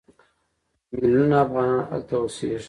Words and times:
میلیونونه 0.91 1.35
افغانان 1.45 1.79
هلته 1.89 2.13
اوسېږي. 2.17 2.59